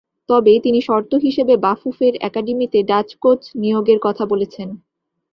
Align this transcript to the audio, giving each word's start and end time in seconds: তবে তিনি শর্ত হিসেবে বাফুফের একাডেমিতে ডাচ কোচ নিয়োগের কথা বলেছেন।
তবে 0.29 0.53
তিনি 0.59 0.79
শর্ত 0.81 1.11
হিসেবে 1.25 1.53
বাফুফের 1.57 2.13
একাডেমিতে 2.21 2.79
ডাচ 2.83 3.09
কোচ 3.15 3.41
নিয়োগের 3.55 3.99
কথা 4.01 4.23
বলেছেন। 4.25 4.69